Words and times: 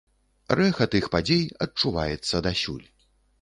Рэха 0.59 0.87
тых 0.95 1.09
падзей 1.15 1.43
адчуваецца 1.67 2.43
дасюль. 2.49 2.83